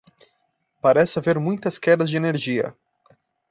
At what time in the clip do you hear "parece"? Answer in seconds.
0.81-1.19